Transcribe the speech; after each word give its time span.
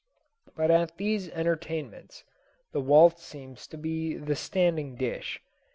But 0.55 0.71
at 0.71 0.97
these 0.97 1.29
entertainments 1.29 2.23
the 2.71 2.81
waltz 2.81 3.21
seems 3.21 3.67
to 3.67 3.77
be 3.77 4.15
the 4.15 4.35
standing 4.35 4.95
dish. 4.95 5.43